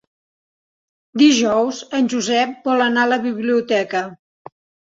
Dijous 1.23 1.83
en 1.99 2.09
Josep 2.15 2.57
vol 2.71 2.83
anar 2.89 3.07
a 3.07 3.13
la 3.13 3.23
biblioteca. 3.29 4.05